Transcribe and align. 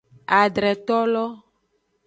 Adretolo. 0.41 1.23